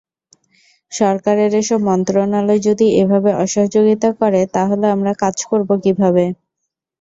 [0.91, 6.25] সরকারের এসব মন্ত্রণালয় যদি এভাবে অসহযোগিতা করে, তাহলে আমরা কাজ করব কীভাবে।